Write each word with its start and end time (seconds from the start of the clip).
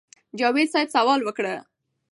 جاوېد 0.39 0.67
صېب 0.73 0.87
سوال 0.95 1.19
وکړۀ 1.23 1.55